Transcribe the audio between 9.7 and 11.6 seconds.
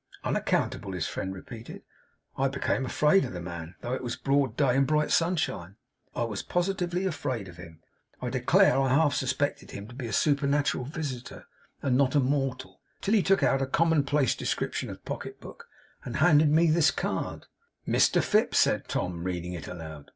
to be a supernatural visitor,